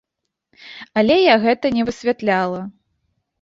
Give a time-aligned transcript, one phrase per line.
[1.01, 2.65] Але я гэта не высвятляла.